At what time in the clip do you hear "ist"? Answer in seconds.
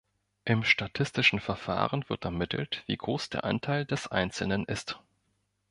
4.65-4.99